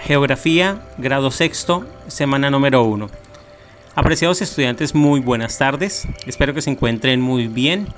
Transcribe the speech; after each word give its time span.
Geografía, 0.00 0.80
grado 0.96 1.30
sexto, 1.30 1.84
semana 2.06 2.50
número 2.50 2.82
uno. 2.82 3.10
Apreciados 3.94 4.40
estudiantes, 4.40 4.94
muy 4.94 5.20
buenas 5.20 5.58
tardes. 5.58 6.06
Espero 6.24 6.54
que 6.54 6.62
se 6.62 6.70
encuentren 6.70 7.20
muy 7.20 7.48
bien. 7.48 7.88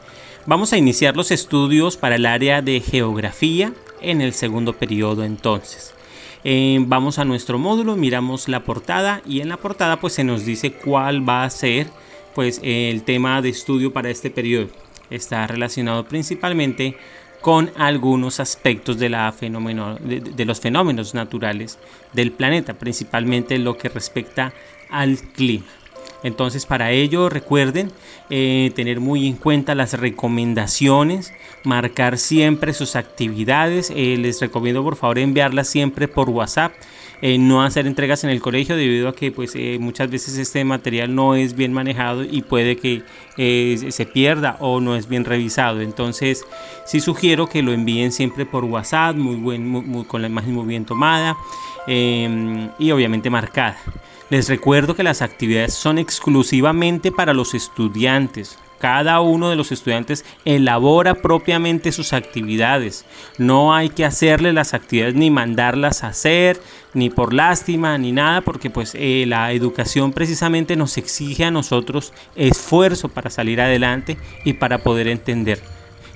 Vamos 0.47 0.73
a 0.73 0.79
iniciar 0.79 1.15
los 1.15 1.31
estudios 1.31 1.99
para 1.99 2.17
el 2.17 2.25
área 2.25 2.63
de 2.63 2.81
geografía 2.81 3.73
en 4.01 4.23
el 4.23 4.33
segundo 4.33 4.73
periodo 4.73 5.25
entonces. 5.25 5.95
Eh, 6.43 6.79
vamos 6.81 7.19
a 7.19 7.27
nuestro 7.27 7.59
módulo, 7.59 7.97
miramos 7.97 8.49
la 8.49 8.61
portada 8.61 9.21
y 9.27 9.43
en 9.43 9.51
la 9.51 9.59
portada 9.59 10.01
pues 10.01 10.15
se 10.15 10.25
nos 10.25 10.47
dice 10.47 10.73
cuál 10.73 11.29
va 11.29 11.45
a 11.45 11.51
ser 11.51 11.89
pues 12.35 12.61
el 12.63 13.03
tema 13.03 13.43
de 13.43 13.51
estudio 13.51 13.93
para 13.93 14.09
este 14.09 14.31
periodo. 14.31 14.69
Está 15.11 15.47
relacionado 15.47 16.07
principalmente 16.07 16.97
con 17.41 17.71
algunos 17.77 18.41
aspectos 18.41 18.99
de, 18.99 19.09
la 19.09 19.33
fenómeno, 19.33 19.97
de, 19.97 20.45
los 20.45 20.61
fenómenos 20.61 21.15
naturales 21.15 21.79
del 22.13 22.33
planeta, 22.33 22.75
principalmente 22.75 23.59
lo 23.59 23.79
que 23.79 23.89
respecta 23.89 24.53
al 24.91 25.19
clima. 25.19 25.65
Entonces 26.23 26.67
para 26.67 26.91
ello 26.91 27.29
recuerden 27.29 27.91
eh, 28.29 28.71
tener 28.75 29.01
muy 29.01 29.27
en 29.27 29.37
cuenta 29.37 29.75
las 29.75 29.95
recomendaciones, 29.95 31.33
marcar 31.65 32.19
siempre 32.19 32.73
sus 32.73 32.97
actividades. 32.97 33.91
Eh, 33.95 34.17
les 34.19 34.41
recomiendo 34.41 34.83
por 34.83 34.97
favor 34.97 35.19
enviarlas 35.19 35.69
siempre 35.69 36.09
por 36.09 36.31
WhatsApp. 36.31 36.73
Eh, 37.23 37.37
no 37.37 37.63
hacer 37.63 37.87
entregas 37.87 38.25
en 38.25 38.31
el 38.31 38.41
colegio 38.41 38.77
debido 38.77 39.07
a 39.07 39.15
que 39.15 39.31
pues 39.31 39.55
muchas 39.79 40.11
veces 40.11 40.39
este 40.39 40.65
material 40.65 41.15
no 41.15 41.35
es 41.35 41.55
bien 41.55 41.71
manejado 41.71 42.25
y 42.25 42.41
puede 42.41 42.77
que 42.77 43.03
se 43.37 44.07
pierda 44.07 44.57
o 44.61 44.81
no 44.81 44.97
es 44.97 45.07
bien 45.07 45.27
revisado. 45.27 45.83
Entonces 45.83 46.47
sí 46.87 47.01
sugiero 47.01 47.47
que 47.47 47.63
lo 47.63 47.73
envíen 47.73 48.13
siempre 48.13 48.47
por 48.47 48.65
WhatsApp 48.65 49.17
muy 49.17 49.37
buen 49.37 50.05
con 50.05 50.23
la 50.23 50.29
imagen 50.29 50.55
muy 50.55 50.67
bien 50.67 50.87
tomada 50.87 51.37
y 51.87 52.91
obviamente 52.91 53.29
marcada 53.29 53.77
les 54.31 54.49
recuerdo 54.49 54.95
que 54.95 55.03
las 55.03 55.23
actividades 55.23 55.75
son 55.75 55.99
exclusivamente 55.99 57.13
para 57.13 57.35
los 57.35 57.55
estudiantes 57.55 58.59
cada 58.81 59.21
uno 59.21 59.51
de 59.51 59.57
los 59.57 59.73
estudiantes 59.73 60.25
elabora 60.47 61.17
propiamente 61.17 61.93
sus 61.93 62.15
actividades. 62.15 63.05
No 63.37 63.75
hay 63.75 63.91
que 63.91 64.07
hacerle 64.07 64.55
las 64.55 64.73
actividades 64.73 65.15
ni 65.15 65.31
mandarlas 65.31 66.03
a 66.03 66.09
hacer, 66.09 66.61
ni 66.95 67.11
por 67.11 67.35
lástima, 67.35 67.99
ni 67.99 68.11
nada, 68.11 68.41
porque 68.41 68.71
pues 68.71 68.93
eh, 68.95 69.25
la 69.29 69.53
educación 69.53 70.13
precisamente 70.13 70.77
nos 70.77 70.97
exige 70.97 71.45
a 71.45 71.51
nosotros 71.51 72.15
esfuerzo 72.35 73.11
para 73.11 73.29
salir 73.29 73.61
adelante 73.61 74.17
y 74.47 74.55
para 74.55 74.79
poder 74.79 75.09
entender. 75.09 75.61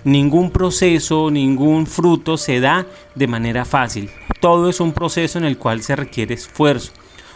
Ningún 0.05 0.51
proceso, 0.51 1.31
ningún 1.31 1.87
fruto 1.87 2.39
se 2.39 2.61
da 2.61 2.87
de 3.15 3.27
manera 3.27 3.67
fácil. 3.67 4.11
Todo 4.41 4.70
es 4.70 4.81
un 4.81 4.92
proceso 4.92 5.39
en 5.39 5.45
el 5.45 5.59
cual 5.59 5.83
se 5.83 5.97
requiere 5.97 6.35
esfuerzo. 6.35 6.92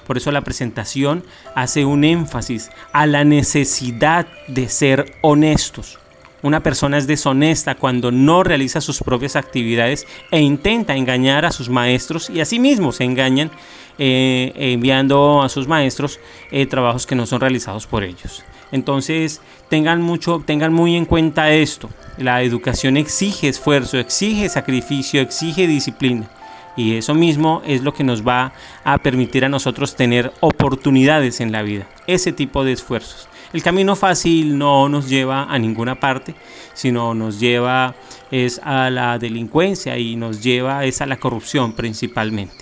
Por 0.08 0.16
eso 0.16 0.32
la 0.32 0.40
presentación 0.40 1.22
hace 1.54 1.84
un 1.84 2.02
énfasis 2.02 2.70
a 2.92 3.06
la 3.06 3.24
necesidad 3.24 4.26
de 4.48 4.70
ser 4.70 5.12
honestos. 5.20 5.98
Una 6.40 6.62
persona 6.62 6.96
es 6.96 7.06
deshonesta 7.06 7.74
cuando 7.74 8.10
no 8.10 8.42
realiza 8.42 8.80
sus 8.80 9.00
propias 9.00 9.36
actividades 9.36 10.06
e 10.30 10.40
intenta 10.40 10.96
engañar 10.96 11.44
a 11.44 11.52
sus 11.52 11.68
maestros 11.68 12.30
y 12.30 12.40
a 12.40 12.46
sí 12.46 12.58
mismos 12.58 12.96
se 12.96 13.04
engañan 13.04 13.50
eh, 13.98 14.52
enviando 14.56 15.42
a 15.42 15.50
sus 15.50 15.68
maestros 15.68 16.20
eh, 16.50 16.64
trabajos 16.64 17.06
que 17.06 17.14
no 17.14 17.26
son 17.26 17.42
realizados 17.42 17.86
por 17.86 18.02
ellos. 18.02 18.44
Entonces 18.72 19.42
tengan 19.68 20.00
mucho, 20.00 20.42
tengan 20.46 20.72
muy 20.72 20.96
en 20.96 21.04
cuenta 21.04 21.52
esto. 21.52 21.90
La 22.16 22.42
educación 22.42 22.96
exige 22.96 23.48
esfuerzo, 23.48 23.98
exige 23.98 24.48
sacrificio, 24.48 25.20
exige 25.20 25.66
disciplina. 25.66 26.30
Y 26.78 26.94
eso 26.94 27.12
mismo 27.12 27.60
es 27.66 27.82
lo 27.82 27.92
que 27.92 28.04
nos 28.04 28.26
va 28.26 28.52
a 28.84 28.98
permitir 28.98 29.44
a 29.44 29.48
nosotros 29.48 29.96
tener 29.96 30.32
oportunidades 30.38 31.40
en 31.40 31.50
la 31.50 31.62
vida, 31.62 31.88
ese 32.06 32.30
tipo 32.30 32.62
de 32.62 32.70
esfuerzos. 32.70 33.28
El 33.52 33.64
camino 33.64 33.96
fácil 33.96 34.56
no 34.56 34.88
nos 34.88 35.08
lleva 35.08 35.52
a 35.52 35.58
ninguna 35.58 35.98
parte, 35.98 36.36
sino 36.74 37.14
nos 37.14 37.40
lleva 37.40 37.96
es 38.30 38.60
a 38.62 38.90
la 38.90 39.18
delincuencia 39.18 39.98
y 39.98 40.14
nos 40.14 40.40
lleva 40.40 40.84
es 40.84 41.00
a 41.00 41.06
la 41.06 41.16
corrupción 41.16 41.72
principalmente. 41.72 42.54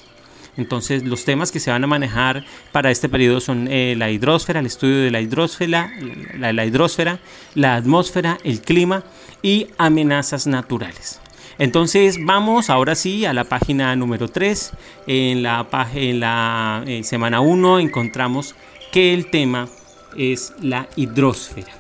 Entonces 0.57 1.05
los 1.05 1.27
temas 1.27 1.53
que 1.53 1.61
se 1.61 1.71
van 1.71 1.85
a 1.85 1.87
manejar 1.87 2.43
para 2.73 2.91
este 2.91 3.11
periodo 3.11 3.43
son 3.43 3.69
eh, 3.71 3.97
la 3.99 4.11
hidrosfera, 4.11 4.61
el 4.61 4.67
estudio 4.67 4.97
de 4.97 5.11
la 5.11 5.21
hidrosfera, 5.21 5.93
la 6.39 6.65
hidrosfera, 6.65 7.19
la 7.55 7.75
atmósfera, 7.75 8.39
el 8.45 8.63
clima 8.63 9.05
y 9.43 9.67
amenazas 9.77 10.47
naturales. 10.47 11.21
Entonces 11.59 12.19
vamos 12.25 12.69
ahora 12.69 12.95
sí 12.95 13.25
a 13.25 13.33
la 13.33 13.45
página 13.45 13.95
número 13.97 14.29
3. 14.29 14.73
En 15.07 15.43
la, 15.43 15.67
la 15.95 16.85
semana 17.03 17.41
1 17.41 17.79
encontramos 17.81 18.55
que 18.93 19.15
el 19.15 19.31
tema 19.31 19.69
es 20.17 20.53
la 20.61 20.89
hidrosfera. 20.97 21.73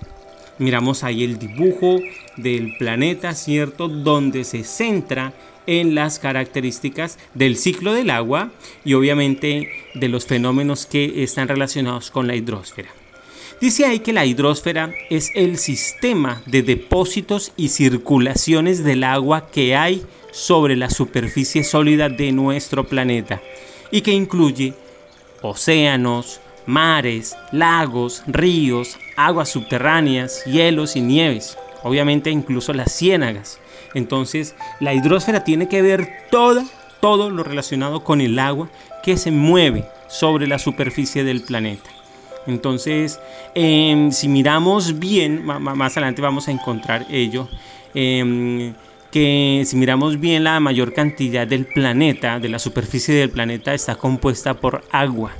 Miramos 0.59 1.05
ahí 1.05 1.25
el 1.25 1.39
dibujo 1.39 2.01
del 2.37 2.77
planeta, 2.79 3.35
¿cierto? 3.35 3.89
Donde 3.89 4.45
se 4.45 4.65
centra 4.65 5.35
en 5.67 5.95
las 5.95 6.19
características 6.19 7.19
del 7.35 7.57
ciclo 7.57 7.93
del 7.93 8.11
agua 8.11 8.53
y 8.85 8.95
obviamente 8.95 9.69
de 9.95 10.09
los 10.09 10.27
fenómenos 10.27 10.87
que 10.87 11.23
están 11.23 11.49
relacionados 11.49 12.11
con 12.11 12.27
la 12.27 12.37
hidrosfera. 12.37 12.91
Dice 13.61 13.87
ahí 13.87 14.01
que 14.01 14.13
la 14.13 14.27
hidrosfera 14.27 14.93
es 15.09 15.31
el 15.35 15.57
sistema 15.57 16.43
de 16.45 16.63
depósitos 16.63 17.53
y 17.57 17.69
circulaciones 17.69 18.85
del 18.85 19.03
agua 19.03 19.49
que 19.51 19.75
hay 19.75 20.05
sobre 20.31 20.77
la 20.77 20.91
superficie 20.91 21.65
sólida 21.65 22.11
de 22.11 22.33
nuestro 22.33 22.85
planeta 22.85 23.41
y 23.91 24.03
que 24.03 24.13
incluye 24.13 24.75
océanos, 25.41 26.41
mares, 26.67 27.35
lagos, 27.51 28.23
ríos, 28.27 28.99
aguas 29.17 29.49
subterráneas, 29.49 30.45
hielos 30.45 30.95
y 30.95 31.01
nieves, 31.01 31.57
obviamente 31.83 32.31
incluso 32.31 32.75
las 32.75 32.93
ciénagas. 32.93 33.59
Entonces, 33.95 34.55
la 34.81 34.93
hidrosfera 34.93 35.45
tiene 35.45 35.67
que 35.67 35.81
ver 35.81 36.11
todo, 36.31 36.63
todo 37.01 37.31
lo 37.31 37.43
relacionado 37.43 38.05
con 38.05 38.21
el 38.21 38.39
agua 38.39 38.69
que 39.03 39.17
se 39.17 39.31
mueve 39.31 39.87
sobre 40.09 40.47
la 40.47 40.59
superficie 40.59 41.25
del 41.25 41.41
planeta. 41.41 41.89
Entonces, 42.47 43.19
em, 43.55 44.13
si 44.13 44.29
miramos 44.29 44.99
bien, 44.99 45.45
más 45.45 45.97
adelante 45.97 46.23
vamos 46.23 46.49
a 46.49 46.53
encontrar 46.53 47.07
ello, 47.11 47.49
em, 47.95 48.75
que 49.11 49.63
si 49.65 49.77
miramos 49.77 50.21
bien 50.21 50.45
la 50.45 50.61
mayor 50.61 50.93
cantidad 50.93 51.47
del 51.47 51.67
planeta, 51.67 52.39
de 52.39 52.49
la 52.49 52.59
superficie 52.59 53.15
del 53.15 53.31
planeta, 53.31 53.75
está 53.75 53.97
compuesta 53.97 54.55
por 54.55 54.83
agua. 54.91 55.33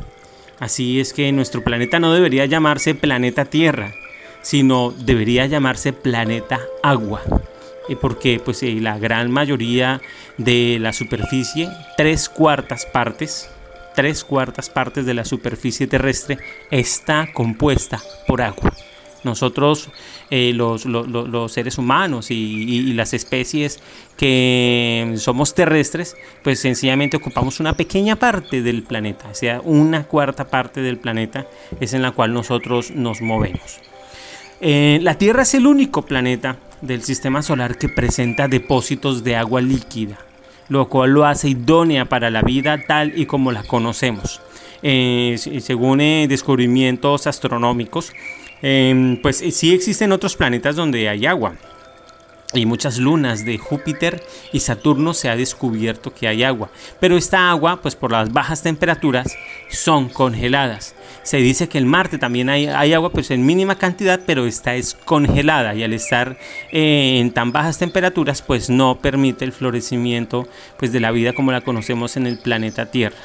Así 0.59 1.01
es 1.01 1.13
que 1.13 1.31
nuestro 1.33 1.63
planeta 1.63 2.01
no 2.01 2.13
debería 2.13 2.47
llamarse 2.47 2.95
planeta 2.95 3.45
Tierra, 3.45 3.93
sino 4.43 4.93
debería 4.93 5.47
llamarse 5.47 5.93
planeta 5.93 6.61
agua. 6.83 7.23
Porque 8.01 8.41
pues, 8.43 8.63
eh, 8.63 8.79
la 8.81 8.99
gran 8.99 9.31
mayoría 9.31 10.01
de 10.39 10.79
la 10.81 10.93
superficie, 10.93 11.69
tres 11.97 12.29
cuartas 12.29 12.87
partes, 12.87 13.51
tres 13.97 14.23
cuartas 14.23 14.71
partes 14.71 15.07
de 15.07 15.15
la 15.15 15.25
superficie 15.25 15.89
terrestre 15.89 16.39
está 16.71 17.33
compuesta 17.33 18.01
por 18.29 18.43
agua. 18.43 18.73
Nosotros, 19.25 19.89
eh, 20.31 20.53
los, 20.53 20.83
seres 21.53 21.79
humanos 21.79 22.31
y, 22.31 22.93
las 22.93 23.13
especies 23.13 23.81
que 24.17 25.15
somos 25.17 25.55
terrestres, 25.55 26.15
pues 26.45 26.61
sencillamente 26.61 27.17
ocupamos 27.17 27.59
una 27.59 27.73
pequeña 27.73 28.15
parte 28.15 28.63
del 28.63 28.85
planeta, 28.85 29.29
o 29.29 29.35
sea, 29.35 29.61
una 29.65 30.05
cuarta 30.05 30.45
parte 30.45 30.81
del 30.81 30.99
planeta 30.99 31.47
es 31.81 31.93
en 31.93 32.03
la 32.03 32.13
cual 32.13 32.33
nosotros 32.33 32.93
nos 32.93 33.21
movemos. 33.21 33.81
Eh, 34.61 35.01
la 35.03 35.19
Tierra 35.19 35.43
es 35.43 35.55
el 35.55 35.67
único 35.67 36.03
planeta 36.03 36.59
del 36.83 37.03
sistema 37.03 37.43
solar 37.43 37.79
que 37.79 37.89
presenta 37.89 38.47
depósitos 38.47 39.25
de 39.25 39.37
agua 39.37 39.61
líquida 39.61 40.26
lo 40.69 40.89
cual 40.89 41.11
lo 41.11 41.27
hace 41.27 41.51
idónea 41.51 42.07
para 42.07 42.31
la 42.31 42.43
vida 42.43 42.85
tal 42.87 43.13
y 43.19 43.27
como 43.27 43.53
la 43.53 43.63
conocemos. 43.63 44.41
Eh, 44.83 45.37
según 45.61 46.01
eh, 46.01 46.27
descubrimientos 46.29 47.27
astronómicos, 47.27 48.13
em, 48.63 49.21
pues 49.21 49.43
eh, 49.43 49.51
sí 49.51 49.75
existen 49.75 50.13
otros 50.13 50.37
planetas 50.37 50.77
donde 50.77 51.09
hay 51.09 51.27
agua. 51.27 51.55
Y 52.55 52.65
muchas 52.65 52.99
lunas 52.99 53.45
de 53.45 53.59
Júpiter 53.59 54.23
y 54.53 54.61
Saturno 54.61 55.15
se 55.15 55.29
ha 55.29 55.37
descubierto 55.37 56.15
que 56.15 56.29
hay 56.29 56.45
agua, 56.45 56.71
pero 57.01 57.17
esta 57.17 57.51
agua, 57.51 57.83
pues 57.83 57.97
por 57.97 58.13
las 58.13 58.33
bajas 58.33 58.63
temperaturas, 58.63 59.37
son 59.69 60.09
congeladas. 60.09 60.95
Se 61.25 61.39
dice 61.39 61.69
que 61.69 61.79
en 61.79 61.89
Marte 61.89 62.19
también 62.19 62.49
hay, 62.49 62.93
agua, 62.93 63.11
pues 63.11 63.33
en 63.33 63.45
mínima 63.45 63.79
cantidad, 63.79 64.21
pero 64.25 64.47
esta 64.47 64.77
es 64.77 64.95
congelada 64.95 65.75
y 65.75 65.83
al 65.83 65.93
estar 65.93 66.39
eh, 66.71 67.19
en 67.19 67.33
tan 67.33 67.51
bajas 67.51 67.79
temperaturas, 67.79 68.43
pues 68.43 68.71
no 68.71 69.01
permite 69.01 69.45
el 69.45 69.53
florecimiento 69.53 70.47
pues, 70.79 70.93
de 70.93 71.01
la 71.01 71.11
vida 71.11 71.33
como 71.33 71.51
la 71.51 71.63
conocemos 71.63 72.17
en 72.17 72.27
el 72.27 72.39
planeta 72.39 72.87
Tierra. 72.87 73.17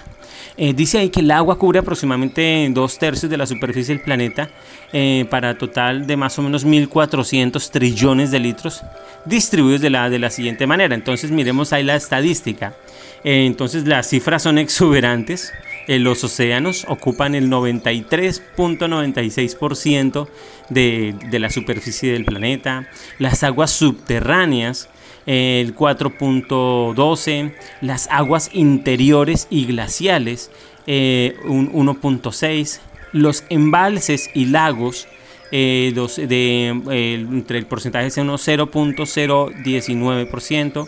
Eh, 0.57 0.73
dice 0.73 0.97
ahí 0.97 1.09
que 1.09 1.21
el 1.21 1.31
agua 1.31 1.57
cubre 1.57 1.79
aproximadamente 1.79 2.67
dos 2.71 2.99
tercios 2.99 3.29
de 3.29 3.37
la 3.37 3.45
superficie 3.45 3.95
del 3.95 4.03
planeta 4.03 4.49
eh, 4.91 5.25
para 5.29 5.57
total 5.57 6.05
de 6.05 6.17
más 6.17 6.37
o 6.37 6.41
menos 6.41 6.65
1.400 6.65 7.71
trillones 7.71 8.31
de 8.31 8.39
litros 8.39 8.83
distribuidos 9.25 9.79
de 9.81 9.89
la, 9.89 10.09
de 10.09 10.19
la 10.19 10.29
siguiente 10.29 10.67
manera. 10.67 10.93
Entonces 10.93 11.31
miremos 11.31 11.71
ahí 11.71 11.83
la 11.83 11.95
estadística. 11.95 12.75
Eh, 13.23 13.45
entonces 13.45 13.87
las 13.87 14.09
cifras 14.09 14.43
son 14.43 14.57
exuberantes. 14.57 15.53
los 15.87 16.21
océanos 16.23 16.85
ocupan 16.89 17.35
el 17.35 17.49
93.96% 17.49 20.27
de, 20.69 21.15
de 21.29 21.39
la 21.39 21.49
superficie 21.49 22.11
del 22.11 22.25
planeta. 22.25 22.89
Las 23.19 23.43
aguas 23.43 23.71
subterráneas 23.71 24.89
el 25.25 25.75
4.12, 25.75 27.53
las 27.81 28.07
aguas 28.09 28.49
interiores 28.53 29.47
y 29.49 29.65
glaciales, 29.65 30.51
eh, 30.87 31.35
un 31.45 31.71
1.6, 31.71 32.79
los 33.13 33.45
embalses 33.49 34.29
y 34.33 34.45
lagos, 34.45 35.07
eh, 35.51 35.93
de, 35.93 36.67
entre 36.67 37.57
el 37.57 37.65
porcentaje 37.65 38.07
es 38.07 38.15
unos 38.17 38.47
0.019%, 38.47 40.87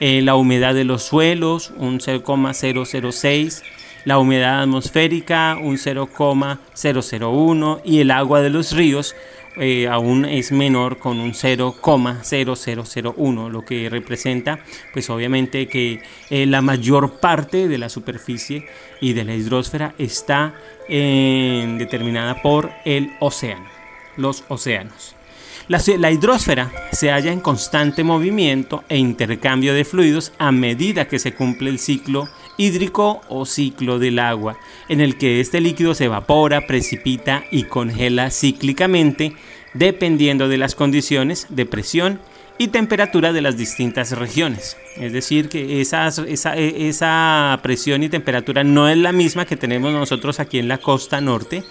eh, 0.00 0.22
la 0.22 0.34
humedad 0.34 0.74
de 0.74 0.82
los 0.84 1.04
suelos, 1.04 1.72
un 1.78 2.00
0,006%, 2.00 3.62
la 4.04 4.18
humedad 4.18 4.60
atmosférica, 4.60 5.56
un 5.58 5.78
0,001, 5.78 7.80
y 7.84 8.00
el 8.00 8.10
agua 8.10 8.42
de 8.42 8.50
los 8.50 8.72
ríos, 8.72 9.16
eh, 9.56 9.88
aún 9.88 10.24
es 10.24 10.52
menor 10.52 10.98
con 10.98 11.20
un 11.20 11.32
0,0001, 11.32 13.50
lo 13.50 13.64
que 13.64 13.88
representa 13.88 14.58
pues 14.92 15.08
obviamente 15.10 15.68
que 15.68 16.02
eh, 16.30 16.46
la 16.46 16.62
mayor 16.62 17.20
parte 17.20 17.68
de 17.68 17.78
la 17.78 17.88
superficie 17.88 18.66
y 19.00 19.12
de 19.12 19.24
la 19.24 19.34
hidrosfera 19.34 19.94
está 19.98 20.54
determinada 20.88 22.42
por 22.42 22.70
el 22.84 23.12
océano, 23.20 23.66
los 24.16 24.44
océanos. 24.48 25.14
La, 25.68 25.80
la, 25.98 26.10
hidrosfera 26.10 26.70
se 26.92 27.10
halla 27.10 27.32
en 27.32 27.40
constante 27.40 28.04
movimiento 28.04 28.84
e 28.88 28.98
intercambio 28.98 29.72
de 29.72 29.84
fluidos 29.84 30.32
a 30.38 30.52
medida 30.52 31.08
que 31.08 31.18
se 31.18 31.32
cumple 31.34 31.70
el 31.70 31.78
ciclo 31.78 32.28
hídrico 32.58 33.22
o 33.28 33.46
ciclo 33.46 33.98
del 33.98 34.18
agua, 34.18 34.58
en 34.88 35.00
el 35.00 35.16
que 35.16 35.40
este 35.40 35.60
líquido 35.60 35.94
se 35.94 36.04
evapora, 36.04 36.66
precipita 36.66 37.44
y 37.50 37.64
congela 37.64 38.30
cíclicamente 38.30 39.34
dependiendo 39.72 40.48
de 40.48 40.58
las 40.58 40.74
condiciones 40.74 41.46
de 41.48 41.66
presión 41.66 42.20
y 42.58 42.68
temperatura 42.68 43.32
de 43.32 43.40
las 43.40 43.56
distintas 43.56 44.12
regiones. 44.12 44.76
Es 44.96 45.12
decir, 45.12 45.48
que 45.48 45.80
esa, 45.80 46.08
esa 46.08 47.58
presión 47.62 48.02
y 48.02 48.08
temperatura 48.08 48.62
no 48.62 48.88
es 48.88 48.96
la 48.96 49.12
misma 49.12 49.44
que 49.44 49.56
tenemos 49.56 49.92
nosotros 49.92 50.38
aquí 50.38 50.58
en 50.58 50.68
la 50.68 50.78
costa 50.78 51.20
norte 51.20 51.64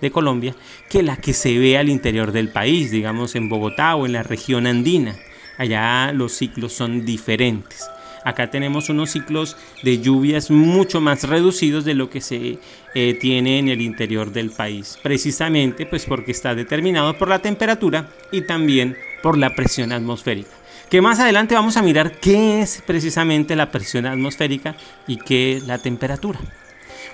de 0.00 0.10
Colombia 0.10 0.54
que 0.88 1.02
la 1.02 1.16
que 1.16 1.32
se 1.32 1.58
ve 1.58 1.78
al 1.78 1.88
interior 1.88 2.32
del 2.32 2.48
país, 2.48 2.90
digamos 2.90 3.34
en 3.34 3.48
Bogotá 3.48 3.94
o 3.96 4.06
en 4.06 4.12
la 4.12 4.22
región 4.22 4.66
andina. 4.66 5.16
Allá 5.58 6.12
los 6.12 6.32
ciclos 6.32 6.72
son 6.72 7.04
diferentes. 7.04 7.86
Acá 8.24 8.50
tenemos 8.50 8.88
unos 8.88 9.10
ciclos 9.10 9.56
de 9.82 9.98
lluvias 10.00 10.50
mucho 10.50 11.00
más 11.00 11.24
reducidos 11.24 11.84
de 11.84 11.94
lo 11.94 12.10
que 12.10 12.20
se 12.20 12.58
eh, 12.94 13.14
tiene 13.18 13.58
en 13.58 13.68
el 13.68 13.80
interior 13.80 14.30
del 14.32 14.50
país, 14.50 14.98
precisamente 15.02 15.86
pues 15.86 16.04
porque 16.04 16.32
está 16.32 16.54
determinado 16.54 17.16
por 17.16 17.28
la 17.28 17.38
temperatura 17.38 18.08
y 18.30 18.42
también 18.42 18.96
por 19.22 19.38
la 19.38 19.54
presión 19.54 19.92
atmosférica. 19.92 20.50
Que 20.90 21.00
más 21.00 21.20
adelante 21.20 21.54
vamos 21.54 21.76
a 21.76 21.82
mirar 21.82 22.18
qué 22.18 22.60
es 22.60 22.82
precisamente 22.84 23.56
la 23.56 23.70
presión 23.70 24.06
atmosférica 24.06 24.76
y 25.06 25.16
qué 25.16 25.56
es 25.56 25.66
la 25.66 25.78
temperatura. 25.78 26.40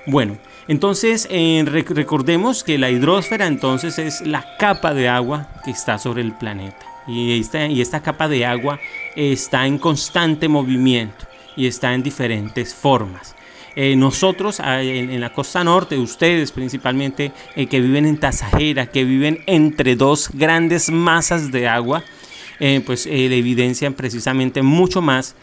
Bueno, 0.07 0.39
entonces 0.69 1.27
eh, 1.31 1.65
recordemos 1.67 2.63
que 2.63 2.79
la 2.79 2.91
hidrosfera 2.91 3.49
entonces 3.49 3.99
es 3.99 4.21
la 4.21 4.57
capa 4.57 4.95
de 4.95 5.09
agua 5.09 5.49
que 5.65 5.73
está 5.73 5.99
sobre 5.99 6.23
el 6.23 6.33
planeta. 6.33 6.79
Y 7.09 7.41
esta, 7.41 7.67
y 7.67 7.81
esta 7.81 8.03
capa 8.03 8.29
de 8.29 8.47
agua 8.47 8.79
está 9.17 9.67
en 9.67 9.79
constante 9.79 10.49
movimiento 10.49 11.27
y 11.57 11.67
está 11.67 11.93
en 11.93 12.05
diferentes 12.05 12.73
formas. 12.73 13.35
Eh, 13.75 13.97
nosotros 13.97 14.61
ah, 14.61 14.81
en, 14.81 15.21
la 15.21 15.33
costa 15.33 15.63
norte, 15.65 15.99
ustedes 15.99 16.53
principalmente 16.53 17.33
eh, 17.57 17.67
que 17.67 17.81
viven 17.81 18.07
en 18.07 18.19
Tasajera, 18.19 18.87
que 18.87 19.05
viven 19.05 19.43
entre 19.47 19.97
dos 19.97 20.31
grandes 20.33 20.91
masas 20.91 21.51
de 21.51 21.69
agua, 21.69 22.05
pues 22.87 23.05
evidencian 23.05 23.93
precisamente 23.93 24.63
mucho 24.63 25.03
más 25.03 25.37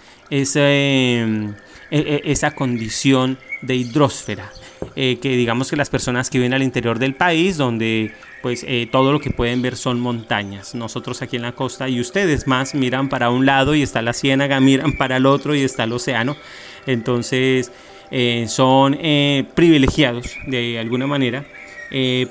esa, 2.02 2.18
esa 2.24 2.56
condición 2.56 3.38
de 3.62 3.76
hidrosfera. 3.76 4.52
que 4.96 5.18
digamos 5.22 5.70
que 5.70 5.76
las 5.76 5.90
personas 5.90 6.30
que 6.30 6.38
viven 6.38 6.54
al 6.54 6.64
interior 6.64 7.00
del 7.00 7.16
país, 7.16 7.58
donde 7.58 8.14
pues 8.44 8.66
eh, 8.68 8.90
todo 8.92 9.14
lo 9.14 9.22
que 9.22 9.30
pueden 9.30 9.62
ver 9.62 9.78
son 9.78 10.02
montañas. 10.02 10.76
Nosotros 10.76 11.22
aquí 11.22 11.38
en 11.38 11.44
la 11.44 11.54
costa 11.54 11.88
y 11.88 12.02
ustedes 12.02 12.46
más 12.46 12.76
miran 12.76 13.08
para 13.08 13.30
un 13.30 13.46
lado 13.46 13.74
y 13.74 13.82
está 13.82 14.02
la 14.02 14.12
ciénaga, 14.12 14.60
miran 14.60 14.98
para 14.98 15.16
el 15.16 15.26
otro 15.26 15.56
y 15.56 15.62
está 15.62 15.86
el 15.86 15.94
océano. 15.94 16.36
Entonces 16.86 17.72
eh, 18.12 18.44
son 18.50 18.98
eh, 19.00 19.46
privilegiados 19.56 20.36
de 20.46 20.78
alguna 20.78 21.08
manera 21.08 21.46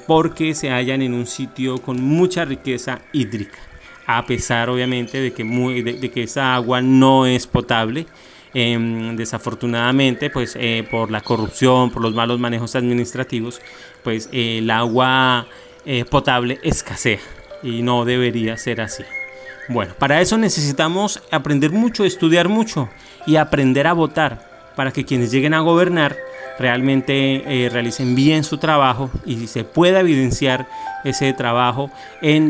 porque 0.09 0.57
se 0.57 0.71
hallan 0.71 1.03
en 1.03 1.15
un 1.15 1.25
sitio 1.25 1.81
con 1.81 2.03
mucha 2.03 2.45
riqueza 2.45 3.01
hídrica. 3.13 3.59
A 4.07 4.27
pesar 4.27 4.69
obviamente 4.69 5.21
de, 5.21 5.33
que 6.11 6.23
esa 6.23 6.57
agua 6.57 6.83
no 6.83 7.27
es 7.27 7.47
potable. 7.47 8.07
Em, 8.55 9.17
desafortunadamente, 9.17 10.29
pues 10.29 10.59
por 10.91 11.11
la 11.11 11.23
corrupción, 11.23 11.91
por 11.91 12.03
los 12.03 12.13
malos 12.13 12.39
manejos 12.39 12.77
administrativos, 12.77 13.63
pues 14.03 14.29
el 14.31 14.71
agua 14.71 15.47
eh, 15.85 16.05
potable 16.05 16.61
escasea 16.63 17.19
y 17.61 17.83
no 17.83 18.05
debería 18.05 18.57
ser 18.57 18.81
así. 18.81 19.03
Bueno, 19.69 19.95
para 19.99 20.21
eso 20.21 20.39
necesitamos 20.39 21.21
aprender 21.33 21.73
mucho, 21.73 22.05
estudiar 22.05 22.49
mucho 22.49 22.89
y 23.27 23.35
aprender 23.35 23.89
a 23.89 23.93
votar 23.93 24.49
para 24.77 24.93
que 24.93 25.05
quienes 25.05 25.33
lleguen 25.33 25.55
a 25.55 25.61
gobernar 25.61 26.17
realmente 26.57 27.65
eh, 27.65 27.69
realicen 27.69 28.15
bien 28.15 28.45
su 28.45 28.59
trabajo 28.59 29.11
y 29.27 29.49
se 29.49 29.65
pueda 29.65 30.01
evidenciar 30.01 30.69
ese 31.03 31.33
trabajo 31.33 31.91
en 32.21 32.49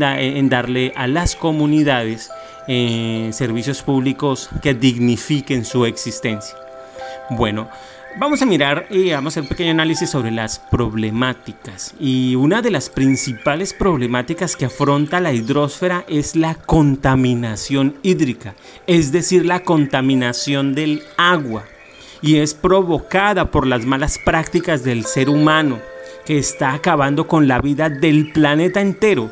darle 0.51 0.93
a 0.95 1.07
las 1.07 1.35
comunidades 1.35 2.31
eh, 2.69 3.31
servicios 3.33 3.83
públicos 3.83 4.51
que 4.63 4.75
dignifiquen 4.75 5.65
su 5.65 5.85
existencia. 5.85 6.57
Bueno, 7.31 7.69
Vamos 8.15 8.43
a 8.43 8.47
mirar 8.47 8.87
y 8.91 9.11
vamos 9.11 9.31
a 9.31 9.41
hacer 9.41 9.45
un 9.45 9.49
pequeño 9.49 9.71
análisis 9.71 10.11
sobre 10.11 10.31
las 10.31 10.59
problemáticas. 10.59 11.95
Y 11.99 12.35
una 12.35 12.61
de 12.61 12.71
las 12.71 12.91
principales 12.91 13.73
problemáticas 13.73 14.55
que 14.55 14.67
afronta 14.67 15.19
la 15.19 15.33
hidrosfera 15.33 16.05
es 16.09 16.37
la 16.37 16.55
contaminación 16.55 17.97
hídrica, 18.03 18.55
es 18.87 19.13
decir, 19.13 19.47
la 19.47 19.61
contaminación 19.61 20.75
del 20.75 21.03
agua. 21.17 21.65
Y 22.21 22.37
es 22.37 22.53
provocada 22.53 23.51
por 23.51 23.67
las 23.67 23.87
malas 23.87 24.19
prácticas 24.23 24.85
del 24.85 25.07
ser 25.07 25.31
humano, 25.31 25.79
que 26.27 26.39
está 26.39 26.75
acabando 26.75 27.27
con 27.27 27.49
la 27.49 27.63
vida 27.63 27.89
del 27.89 28.31
planeta 28.31 28.83
entero 28.83 29.31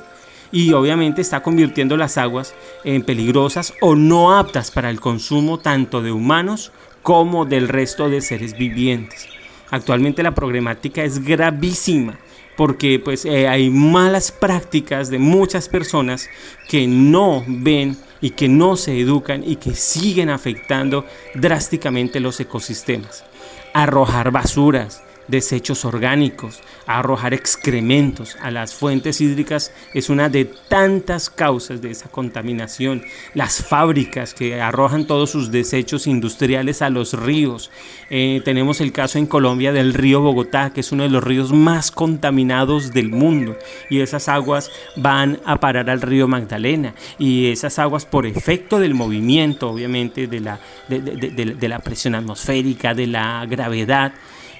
y 0.53 0.73
obviamente 0.73 1.21
está 1.21 1.43
convirtiendo 1.43 1.97
las 1.97 2.19
aguas 2.19 2.55
en 2.85 3.03
peligrosas 3.03 3.75
o 3.81 3.95
no 3.95 4.37
aptas 4.37 4.71
para 4.71 4.91
el 4.91 5.01
consumo 5.01 5.59
tanto 5.59 6.03
de 6.03 6.13
humanos 6.13 6.73
como 7.03 7.45
del 7.45 7.69
resto 7.69 8.09
de 8.09 8.21
seres 8.21 8.57
vivientes. 8.57 9.29
Actualmente 9.71 10.23
la 10.23 10.35
problemática 10.35 11.05
es 11.05 11.25
gravísima 11.25 12.19
porque 12.57 12.99
pues 12.99 13.25
eh, 13.25 13.49
hay 13.49 13.71
malas 13.71 14.33
prácticas 14.33 15.09
de 15.09 15.19
muchas 15.19 15.69
personas 15.69 16.29
que 16.69 16.87
no 16.87 17.45
ven 17.47 17.97
y 18.21 18.31
que 18.31 18.49
no 18.49 18.77
se 18.77 18.99
educan 18.99 19.43
y 19.47 19.57
que 19.57 19.75
siguen 19.75 20.29
afectando 20.29 21.07
drásticamente 21.35 22.21
los 22.21 22.39
ecosistemas. 22.39 23.25
Arrojar 23.73 24.31
basuras, 24.31 25.03
desechos 25.31 25.85
orgánicos, 25.85 26.61
arrojar 26.87 27.35
excrementos 27.35 28.37
a 28.41 28.51
las 28.51 28.75
fuentes 28.75 29.21
hídricas 29.21 29.73
es 29.95 30.11
una 30.11 30.29
de 30.29 30.45
tantas 30.45 31.31
causas 31.31 31.81
de 31.81 31.91
esa 31.91 32.09
contaminación. 32.09 33.03
Las 33.35 33.63
fábricas 33.65 34.35
que 34.35 34.61
arrojan 34.61 35.07
todos 35.07 35.31
sus 35.31 35.51
desechos 35.51 36.07
industriales 36.07 36.83
a 36.83 36.91
los 36.91 37.15
ríos. 37.15 37.71
Eh, 38.11 38.43
tenemos 38.45 38.81
el 38.81 38.93
caso 38.93 39.19
en 39.19 39.27
Colombia 39.27 39.73
del 39.73 39.95
río 39.95 40.21
Bogotá, 40.21 40.73
que 40.73 40.81
es 40.81 40.93
uno 40.93 41.05
de 41.05 41.11
los 41.11 41.23
ríos 41.23 41.53
más 41.53 41.91
contaminados 41.91 42.93
del 42.93 43.11
mundo. 43.11 43.57
Y 43.89 44.01
esas 44.01 44.29
aguas 44.29 44.71
van 44.97 45.41
a 45.45 45.61
parar 45.61 45.91
al 45.91 46.03
río 46.03 46.27
Magdalena. 46.27 46.95
Y 47.19 47.47
esas 47.47 47.79
aguas 47.79 48.05
por 48.05 48.27
efecto 48.27 48.79
del 48.81 48.95
movimiento, 48.95 49.71
obviamente, 49.71 50.27
de 50.27 50.41
la, 50.41 50.61
de 50.89 51.69
la 51.69 51.79
presión 51.79 52.15
atmosférica, 52.15 52.95
de 52.95 53.07
la 53.07 53.47
gravedad, 53.47 54.13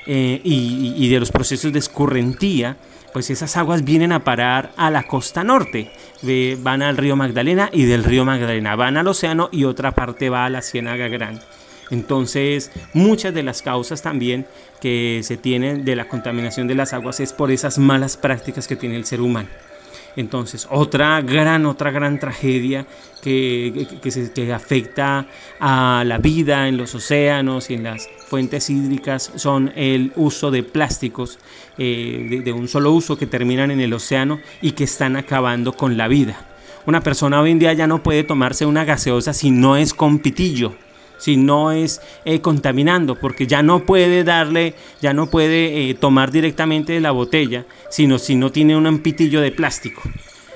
eh, 0.07 0.41
y, 0.43 1.09
de 1.09 1.21
los 1.21 1.31
procesos 1.31 1.73
de 1.73 1.79
escurrentía, 1.79 2.77
pues 3.13 3.31
esas 3.31 3.57
aguas 3.57 3.85
vienen 3.85 4.13
a 4.13 4.25
parar 4.25 4.73
a 4.77 4.91
la 4.91 5.05
costa 5.05 5.45
norte, 5.45 5.91
van 6.59 6.83
al 6.83 6.97
río 6.97 7.17
Magdalena 7.17 7.71
y 7.73 7.85
del 7.85 8.05
río 8.05 8.25
Magdalena 8.25 8.77
van 8.77 8.97
al 8.97 9.09
océano 9.09 9.49
y 9.51 9.65
otra 9.65 9.93
parte 9.93 10.31
va 10.31 10.45
a 10.45 10.51
la 10.51 10.63
Ciénaga 10.63 11.09
Grande. 11.09 11.43
Entonces, 11.91 12.71
muchas 12.95 13.35
de 13.35 13.43
las 13.43 13.63
causas 13.63 14.01
también 14.01 14.47
que 14.81 15.21
se 15.25 15.37
tienen 15.37 15.85
de 15.85 15.97
la 15.97 16.07
contaminación 16.07 16.69
de 16.69 16.77
las 16.77 16.93
aguas 16.93 17.19
es 17.19 17.33
por 17.33 17.51
esas 17.51 17.79
malas 17.79 18.17
prácticas 18.17 18.69
que 18.69 18.77
tiene 18.77 18.97
el 18.97 19.05
ser 19.05 19.21
humano. 19.21 19.49
Entonces, 20.17 20.67
otra 20.71 21.21
gran, 21.23 21.67
otra 21.67 21.91
gran 21.91 22.19
tragedia 22.19 22.87
que, 23.23 23.87
que, 24.03 24.53
afecta 24.53 25.27
a 25.61 26.03
la 26.07 26.19
vida 26.19 26.69
en 26.69 26.77
los 26.77 26.95
océanos 26.95 27.71
y 27.71 27.75
en 27.75 27.85
las 27.85 28.09
fuentes 28.27 28.71
hídricas 28.71 29.33
son 29.37 29.73
el 29.77 30.13
uso 30.17 30.51
de 30.51 30.63
plásticos 30.63 31.39
eh, 31.79 32.43
de 32.45 32.53
un 32.53 32.69
solo 32.69 32.93
uso 32.93 33.17
que 33.17 33.27
terminan 33.27 33.71
en 33.71 33.81
el 33.81 33.93
océano 33.93 34.41
y 34.63 34.73
que 34.73 34.85
están 34.85 35.17
acabando 35.17 35.73
con 35.73 35.97
la 35.97 36.09
vida. 36.09 36.47
Una 36.87 37.03
persona 37.03 37.41
hoy 37.41 37.51
en 37.51 37.59
día 37.59 37.73
ya 37.73 37.87
no 37.87 38.03
puede 38.03 38.25
tomarse 38.25 38.67
una 38.67 38.85
gaseosa 38.85 39.33
si 39.33 39.51
no 39.51 39.77
es 39.77 39.95
con 39.95 40.19
pitillo 40.19 40.75
si 41.21 41.37
no 41.37 41.71
es 41.71 42.01
eh, 42.25 42.41
contaminando, 42.41 43.15
porque 43.15 43.47
ya 43.47 43.63
no 43.63 43.85
puede 43.85 44.25
darle, 44.25 44.75
ya 45.01 45.13
no 45.13 45.29
puede 45.29 45.91
eh, 45.91 45.95
tomar 45.95 46.33
directamente 46.33 46.95
de 46.95 47.01
la 47.01 47.13
botella, 47.13 47.67
sino 47.91 48.19
si 48.19 48.35
no 48.35 48.51
tiene 48.51 48.77
un 48.77 48.99
pitillo 48.99 49.41
de 49.41 49.53
plástico. 49.53 50.03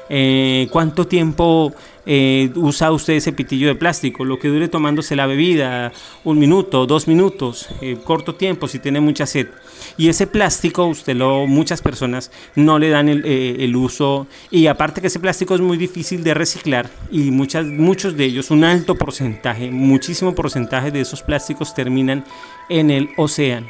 Eh, 0.08 0.68
¿Cuánto 0.70 1.06
tiempo 1.06 1.72
usa 2.06 2.92
usted 2.92 3.14
ese 3.14 3.32
pitillo 3.32 3.68
de 3.68 3.74
plástico? 3.74 4.24
Lo 4.24 4.38
que 4.38 4.48
dure 4.48 4.68
tomándose 4.68 5.16
la 5.16 5.26
bebida, 5.26 5.92
un 6.24 6.38
minuto, 6.38 6.86
dos 6.86 7.08
minutos, 7.08 7.68
corto 8.04 8.34
tiempo 8.34 8.68
si 8.68 8.78
tiene 8.78 9.00
mucha 9.00 9.26
sed. 9.26 9.48
Y 9.96 10.08
ese 10.08 10.26
plástico, 10.26 10.86
usted 10.86 11.14
lo, 11.14 11.46
muchas 11.46 11.80
personas 11.80 12.30
no 12.54 12.78
le 12.78 12.88
dan 12.88 13.08
eh, 13.08 13.56
el, 13.60 13.76
uso. 13.76 14.26
Y 14.50 14.66
aparte 14.66 15.00
que 15.00 15.06
ese 15.06 15.20
plástico 15.20 15.54
es 15.54 15.60
muy 15.60 15.76
difícil 15.76 16.24
de 16.24 16.34
reciclar 16.34 16.90
y 17.10 17.30
muchas, 17.30 17.66
muchos 17.66 18.16
de 18.16 18.24
ellos, 18.24 18.50
un 18.50 18.64
alto 18.64 18.96
porcentaje, 18.96 19.70
muchísimo 19.70 20.34
porcentaje 20.34 20.90
de 20.90 21.00
esos 21.00 21.22
plásticos 21.22 21.74
terminan 21.74 22.24
en 22.68 22.90
el 22.90 23.10
océano. 23.16 23.68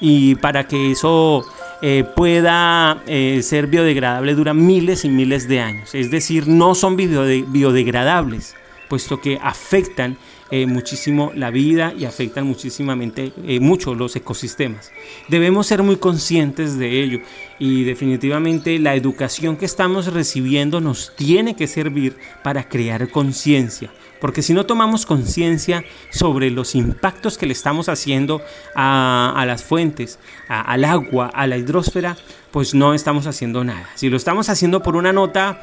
Y 0.00 0.34
para 0.36 0.66
que 0.66 0.92
eso 0.92 1.44
eh, 1.82 2.04
pueda 2.14 3.02
eh, 3.06 3.40
ser 3.42 3.66
biodegradable 3.66 4.34
dura 4.34 4.54
miles 4.54 5.04
y 5.04 5.08
miles 5.08 5.46
de 5.48 5.60
años. 5.60 5.94
Es 5.94 6.10
decir, 6.10 6.48
no 6.48 6.74
son 6.74 6.96
biodegradables, 6.96 8.54
puesto 8.88 9.20
que 9.20 9.38
afectan 9.42 10.16
eh, 10.52 10.66
muchísimo 10.66 11.32
la 11.34 11.50
vida 11.50 11.92
y 11.98 12.04
afectan 12.04 12.46
muchísimamente 12.46 13.32
eh, 13.48 13.58
mucho 13.58 13.96
los 13.96 14.14
ecosistemas. 14.14 14.92
Debemos 15.26 15.66
ser 15.66 15.82
muy 15.82 15.96
conscientes 15.96 16.78
de 16.78 17.02
ello 17.02 17.20
y 17.58 17.82
definitivamente 17.82 18.78
la 18.78 18.94
educación 18.94 19.56
que 19.56 19.64
estamos 19.64 20.12
recibiendo 20.12 20.80
nos 20.80 21.16
tiene 21.16 21.56
que 21.56 21.66
servir 21.66 22.16
para 22.44 22.68
crear 22.68 23.08
conciencia. 23.08 23.90
Porque 24.20 24.40
si 24.40 24.54
no 24.54 24.66
tomamos 24.66 25.04
conciencia 25.04 25.84
sobre 26.10 26.50
los 26.52 26.76
impactos 26.76 27.38
que 27.38 27.46
le 27.46 27.52
estamos 27.52 27.88
haciendo 27.88 28.40
a, 28.76 29.44
las 29.48 29.64
fuentes, 29.64 30.20
al 30.48 30.84
agua, 30.84 31.26
a 31.34 31.48
la 31.48 31.58
hidrosfera, 31.58 32.16
pues 32.52 32.72
no 32.72 32.94
estamos 32.94 33.26
haciendo 33.26 33.64
nada. 33.64 33.90
Si 33.96 34.08
lo 34.08 34.16
estamos 34.16 34.48
haciendo 34.48 34.80
por 34.80 34.94
una 34.94 35.12
nota, 35.12 35.60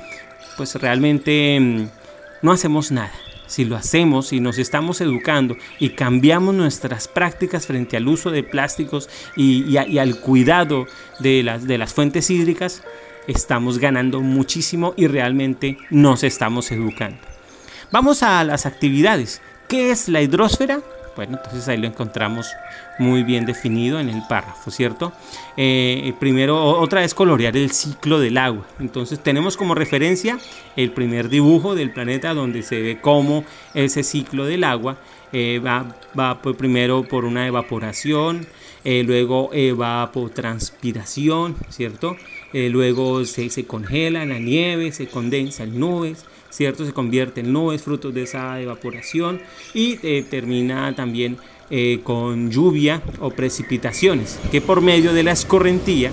pues 0.58 0.76
realmente 0.76 1.58
mm, 1.60 1.88
no 2.42 2.52
hacemos 2.52 2.92
nada 2.92 3.14
si 3.48 3.66
lo 3.66 3.76
hacemos, 3.76 4.34
y 4.34 4.40
nos 4.40 4.58
estamos 4.58 5.02
educando 5.02 5.56
y 5.80 5.90
cambiamos 5.90 6.56
nuestras 6.56 7.08
prácticas 7.08 7.68
frente 7.68 7.98
al 7.98 8.08
uso 8.08 8.32
de 8.32 8.44
plásticos 8.44 9.10
y, 9.36 9.78
al 9.78 10.20
cuidado 10.20 10.88
de 11.20 11.44
las, 11.44 11.68
de 11.68 11.78
las 11.78 11.94
fuentes 11.94 12.30
hídricas, 12.30 12.84
estamos 13.28 13.80
ganando 13.80 14.22
muchísimo 14.22 14.94
y 14.98 15.08
realmente 15.08 15.78
nos 15.90 16.24
estamos 16.24 16.72
educando. 16.72 17.18
Vamos 17.92 18.24
a 18.24 18.44
las 18.44 18.66
actividades. 18.66 19.42
¿Qué 19.68 19.92
es 19.92 20.10
la 20.10 20.22
hidrosfera? 20.22 20.82
Bueno, 21.16 21.38
entonces 21.38 21.68
ahí 21.68 21.78
lo 21.78 21.88
encontramos 21.88 22.48
muy 22.98 23.24
bien 23.24 23.46
definido 23.46 24.00
en 24.00 24.10
el 24.10 24.24
párrafo, 24.28 24.72
¿cierto? 24.72 25.14
Eh, 25.58 26.14
primero, 26.20 26.64
otra 26.64 27.02
vez 27.02 27.14
colorear 27.14 27.56
el 27.56 27.72
ciclo 27.72 28.20
del 28.20 28.38
agua. 28.38 28.66
Entonces 28.80 29.20
tenemos 29.20 29.56
como 29.56 29.76
referencia 29.76 30.40
el 30.76 30.92
primer 30.92 31.30
dibujo 31.30 31.76
del 31.76 31.92
planeta 31.92 32.34
donde 32.34 32.64
se 32.64 32.82
ve 32.82 33.00
cómo 33.00 33.44
ese 33.76 34.04
ciclo 34.04 34.46
del 34.46 34.64
agua 34.64 34.98
eh, 35.32 35.62
va, 35.64 35.96
va 36.18 36.42
primero 36.42 37.04
por 37.04 37.26
una 37.26 37.46
evaporación, 37.46 38.48
eh, 38.84 39.04
luego 39.06 39.52
evapotranspiración, 39.54 41.56
¿cierto? 41.70 42.18
luego 42.54 43.26
se, 43.26 43.50
se 43.50 43.66
congela 43.66 44.28
la 44.28 44.38
nieve, 44.38 44.92
se 44.92 45.08
condensa 45.08 45.64
en 45.64 45.80
nubes, 45.80 46.24
¿cierto? 46.54 46.86
Se 46.86 46.94
convierte 46.94 47.42
en 47.42 47.52
nubes 47.52 47.82
frutos 47.82 48.14
de 48.14 48.24
esa 48.24 48.62
evaporación 48.62 49.42
y 49.74 49.98
eh, 50.04 50.24
termina 50.30 50.94
también 50.96 51.38
eh, 51.72 52.02
con 52.04 52.52
lluvia 52.52 53.02
o 53.20 53.32
precipitaciones 53.32 54.40
que 54.52 54.62
por 54.62 54.82
medio 54.82 55.14
de 55.14 55.24
la 55.24 55.32
escorrentía 55.32 56.12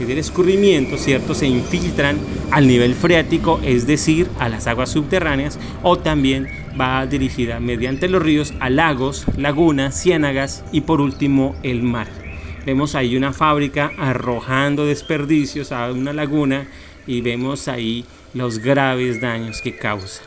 y 0.00 0.04
del 0.04 0.16
escurrimiento, 0.16 0.96
¿cierto? 0.96 1.34
Se 1.34 1.46
infiltran 1.46 2.18
al 2.50 2.66
nivel 2.66 2.94
freático, 2.94 3.60
es 3.62 3.86
decir, 3.86 4.28
a 4.38 4.48
las 4.48 4.66
aguas 4.66 4.90
subterráneas 4.90 5.58
o 5.82 5.98
también 5.98 6.48
va 6.80 7.04
dirigida 7.04 7.60
mediante 7.60 8.08
los 8.08 8.22
ríos 8.22 8.54
a 8.60 8.70
lagos, 8.70 9.26
lagunas, 9.36 10.00
ciénagas 10.00 10.64
y 10.72 10.80
por 10.80 11.02
último 11.02 11.54
el 11.62 11.82
mar. 11.82 12.08
Vemos 12.64 12.94
ahí 12.94 13.16
una 13.16 13.34
fábrica 13.34 13.90
arrojando 13.98 14.86
desperdicios 14.86 15.72
a 15.72 15.92
una 15.92 16.14
laguna 16.14 16.68
y 17.06 17.20
vemos 17.20 17.68
ahí 17.68 18.04
los 18.34 18.58
graves 18.58 19.20
daños 19.20 19.60
que 19.60 19.76
causa. 19.76 20.22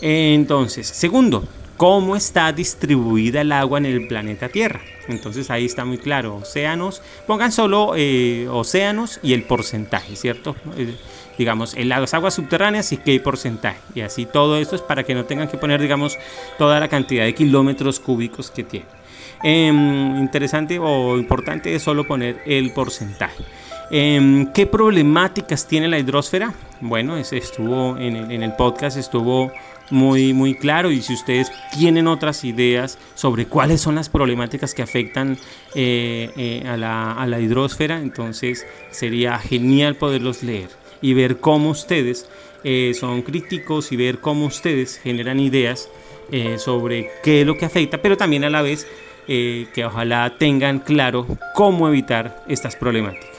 Entonces, 0.00 0.86
segundo, 0.86 1.44
cómo 1.76 2.16
está 2.16 2.52
distribuida 2.52 3.40
el 3.40 3.52
agua 3.52 3.78
en 3.78 3.86
el 3.86 4.06
planeta 4.06 4.48
Tierra. 4.48 4.80
Entonces 5.08 5.50
ahí 5.50 5.64
está 5.64 5.84
muy 5.84 5.98
claro, 5.98 6.36
océanos, 6.36 7.02
pongan 7.26 7.52
solo 7.52 7.94
eh, 7.96 8.46
océanos 8.50 9.18
y 9.22 9.32
el 9.32 9.44
porcentaje, 9.44 10.14
¿cierto? 10.14 10.56
Eh, 10.76 10.94
digamos, 11.38 11.74
en 11.74 11.88
las 11.88 12.12
aguas 12.12 12.34
subterráneas 12.34 12.92
y 12.92 12.98
qué 12.98 13.18
porcentaje. 13.18 13.80
Y 13.94 14.02
así 14.02 14.26
todo 14.26 14.58
esto 14.58 14.76
es 14.76 14.82
para 14.82 15.04
que 15.04 15.14
no 15.14 15.24
tengan 15.24 15.48
que 15.48 15.56
poner, 15.56 15.80
digamos, 15.80 16.18
toda 16.58 16.78
la 16.80 16.88
cantidad 16.88 17.24
de 17.24 17.34
kilómetros 17.34 17.98
cúbicos 17.98 18.50
que 18.50 18.62
tiene. 18.62 18.86
Em, 19.42 20.18
interesante 20.18 20.78
o 20.78 21.16
importante 21.16 21.74
es 21.74 21.82
solo 21.82 22.06
poner 22.06 22.42
el 22.44 22.72
porcentaje. 22.72 23.42
Em, 23.92 24.52
¿Qué 24.52 24.66
problemáticas 24.66 25.66
tiene 25.66 25.88
la 25.88 25.98
hidrosfera? 25.98 26.54
Bueno, 26.80 27.16
estuvo 27.16 27.98
en 27.98 28.42
el, 28.42 28.52
podcast, 28.52 28.96
estuvo 28.96 29.50
muy, 29.90 30.32
muy 30.32 30.54
claro 30.54 30.92
y 30.92 31.02
si 31.02 31.14
ustedes 31.14 31.50
tienen 31.76 32.06
otras 32.06 32.44
ideas 32.44 32.98
sobre 33.16 33.46
cuáles 33.46 33.80
son 33.80 33.96
las 33.96 34.08
problemáticas 34.08 34.74
que 34.74 34.82
afectan 34.82 35.36
eh, 35.74 36.30
eh, 36.36 36.68
a, 36.68 36.76
la, 36.76 37.20
a, 37.20 37.40
hidrosfera, 37.40 37.98
entonces 37.98 38.64
sería 38.92 39.38
genial 39.38 39.96
poderlos 39.96 40.44
leer 40.44 40.70
y 41.02 41.14
ver 41.14 41.38
cómo 41.38 41.70
ustedes 41.70 42.28
eh, 42.62 42.92
son 42.94 43.22
críticos 43.22 43.90
y 43.90 43.96
ver 43.96 44.20
cómo 44.20 44.46
ustedes 44.46 44.98
generan 44.98 45.40
ideas 45.40 45.88
sobre 46.58 47.10
qué 47.24 47.40
es 47.40 47.46
lo 47.46 47.56
que 47.56 47.64
afecta, 47.64 48.00
pero 48.00 48.16
también 48.16 48.44
a 48.44 48.50
la 48.50 48.62
vez 48.62 48.86
que 49.26 49.84
ojalá 49.84 50.36
tengan 50.38 50.78
claro 50.78 51.26
cómo 51.56 51.88
evitar 51.88 52.44
estas 52.46 52.76
problemáticas. 52.76 53.29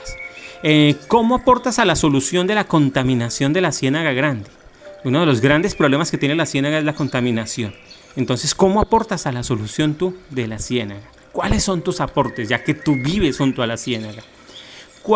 Eh, 0.63 0.95
¿Cómo 1.07 1.35
aportas 1.35 1.79
a 1.79 1.85
la 1.85 1.95
solución 1.95 2.45
de 2.45 2.53
la 2.53 2.65
contaminación 2.65 3.51
de 3.51 3.61
la 3.61 3.71
ciénaga 3.71 4.11
grande? 4.11 4.49
Uno 5.03 5.21
de 5.21 5.25
los 5.25 5.41
grandes 5.41 5.73
problemas 5.73 6.11
que 6.11 6.19
tiene 6.19 6.35
la 6.35 6.45
ciénaga 6.45 6.77
es 6.77 6.83
la 6.83 6.93
contaminación. 6.93 7.73
Entonces, 8.15 8.53
¿cómo 8.53 8.79
aportas 8.79 9.25
a 9.25 9.31
la 9.31 9.41
solución 9.41 9.95
tú 9.95 10.15
de 10.29 10.47
la 10.47 10.59
ciénaga? 10.59 11.01
¿Cuáles 11.31 11.63
son 11.63 11.81
tus 11.81 11.99
aportes, 11.99 12.49
ya 12.49 12.63
que 12.63 12.75
tú 12.75 12.95
vives 12.95 13.37
junto 13.37 13.63
a 13.63 13.67
la 13.67 13.77
ciénaga? 13.77 14.21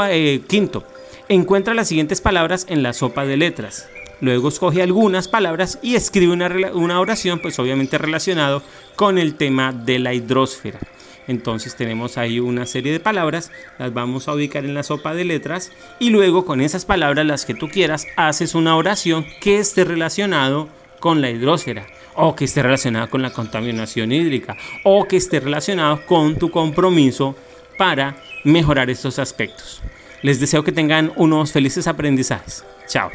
Eh, 0.09 0.41
quinto, 0.47 0.83
encuentra 1.29 1.75
las 1.75 1.89
siguientes 1.89 2.21
palabras 2.21 2.65
en 2.67 2.81
la 2.81 2.93
sopa 2.93 3.25
de 3.25 3.37
letras. 3.37 3.87
Luego 4.21 4.49
escoge 4.49 4.81
algunas 4.81 5.27
palabras 5.27 5.79
y 5.81 5.95
escribe 5.95 6.33
una, 6.33 6.99
oración, 6.99 7.39
pues 7.39 7.59
obviamente 7.59 7.97
relacionado 7.97 8.63
con 8.95 9.17
el 9.17 9.35
tema 9.35 9.73
de 9.73 9.99
la 9.99 10.13
hidrosfera. 10.13 10.79
Entonces 11.27 11.75
tenemos 11.75 12.17
ahí 12.17 12.39
una 12.39 12.65
serie 12.65 12.91
de 12.91 12.99
palabras, 12.99 13.51
las 13.79 13.93
vamos 13.93 14.27
a 14.27 14.33
ubicar 14.33 14.63
en 14.63 14.75
la 14.75 14.83
sopa 14.83 15.15
de 15.15 15.25
letras 15.25 15.71
y 15.99 16.11
luego 16.11 16.45
con 16.45 16.61
esas 16.61 16.85
palabras, 16.85 17.25
las 17.25 17.45
que 17.45 17.55
tú 17.55 17.67
quieras, 17.67 18.05
haces 18.15 18.53
una 18.53 18.75
oración 18.77 19.25
que 19.41 19.57
esté 19.57 19.83
relacionado 19.83 20.69
con 20.99 21.21
la 21.21 21.31
hidrosfera 21.31 21.87
o 22.15 22.35
que 22.35 22.45
esté 22.45 22.61
relacionada 22.61 23.07
con 23.07 23.21
la 23.21 23.33
contaminación 23.33 24.11
hídrica 24.11 24.55
o 24.83 25.07
que 25.07 25.17
esté 25.17 25.39
relacionado 25.39 26.05
con 26.05 26.35
tu 26.37 26.51
compromiso 26.51 27.35
para 27.77 28.15
mejorar 28.43 28.89
estos 28.89 29.19
aspectos. 29.19 29.81
Les 30.21 30.39
deseo 30.39 30.63
que 30.63 30.71
tengan 30.71 31.11
unos 31.15 31.51
felices 31.51 31.87
aprendizajes. 31.87 32.63
Chao. 32.87 33.11